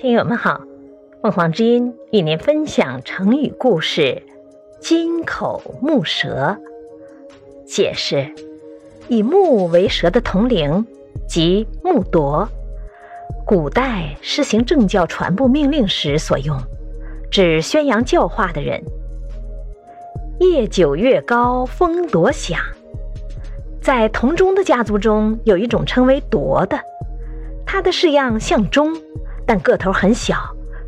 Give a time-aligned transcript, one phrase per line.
[0.00, 0.62] 听友们好，
[1.20, 4.22] 凤凰之音与您分享成语故事
[4.80, 6.56] “金口木舌”。
[7.68, 8.34] 解释：
[9.08, 10.86] 以木为舌的铜铃，
[11.28, 12.48] 即木铎，
[13.44, 16.56] 古代施行政教传部命令时所用，
[17.30, 18.82] 指宣扬教化的人。
[20.38, 22.58] 夜久月高，风铎响。
[23.82, 26.80] 在铜钟的家族中，有一种称为铎的，
[27.66, 28.96] 它的式样像钟。
[29.50, 30.36] 但个头很小，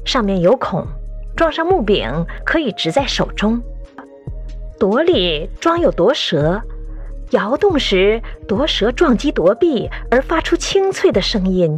[0.05, 0.87] 上面有孔，
[1.35, 3.61] 装上木柄，可以执在手中。
[4.79, 6.63] 铎里装有铎舌，
[7.31, 11.77] 摇动时铎舌撞击铎壁而发出清脆的声音。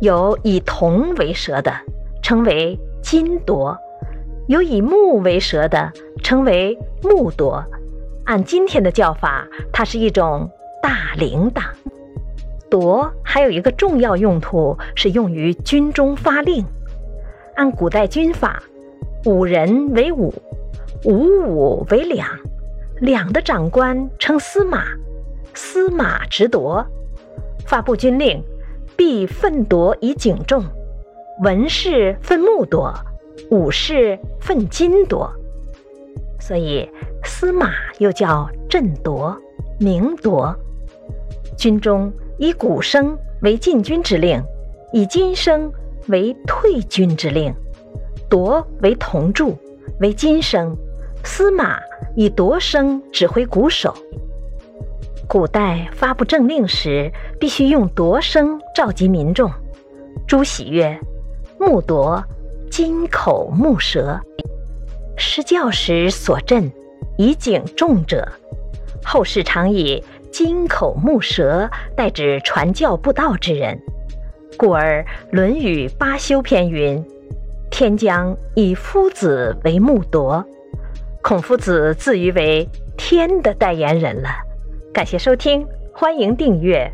[0.00, 1.72] 有以铜为舌的，
[2.20, 3.78] 称为金铎；
[4.48, 5.92] 有以木为舌的，
[6.24, 7.64] 称为木铎。
[8.24, 10.50] 按今天的叫法，它是一种
[10.82, 11.62] 大铃铛。
[12.74, 16.64] 铎还有一个重要用途是用于军中发令。
[17.54, 18.60] 按古代军法，
[19.26, 20.34] 五人为伍，
[21.04, 21.12] 五
[21.46, 22.26] 伍为两，
[22.98, 24.86] 两的长官称司马，
[25.54, 26.84] 司马执铎，
[27.64, 28.42] 发布军令，
[28.96, 30.64] 必奋铎以警众。
[31.44, 32.92] 文士分木铎，
[33.52, 35.30] 武士分金铎，
[36.40, 36.90] 所以
[37.22, 39.40] 司马又叫镇铎、
[39.78, 40.52] 明铎。
[41.56, 42.12] 军中。
[42.38, 44.42] 以鼓声为进军之令，
[44.92, 45.72] 以金声
[46.08, 47.54] 为退军之令。
[48.28, 49.56] 铎为铜柱，
[50.00, 50.76] 为金声。
[51.22, 51.78] 司马
[52.14, 53.94] 以铎声指挥鼓手。
[55.26, 57.10] 古代发布政令时，
[57.40, 59.50] 必须用铎声召集民众。
[60.26, 61.00] 朱熹曰
[61.58, 62.22] ：“木铎，
[62.70, 64.20] 金口木舌，
[65.16, 66.70] 施教时所振，
[67.16, 68.28] 以警众者。”
[69.02, 70.04] 后世常以。
[70.34, 73.80] 金口木舌，代指传教布道之人，
[74.58, 75.00] 故而
[75.30, 77.00] 《论语·八修》篇云
[77.70, 80.44] ：“天将以夫子为木铎。”
[81.22, 84.28] 孔夫子自喻为天的代言人了。
[84.92, 86.90] 感谢收听，欢迎订阅。